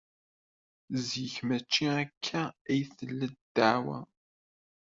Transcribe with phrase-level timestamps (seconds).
[1.07, 3.99] Zik maci akka ay tella ddeɛwa.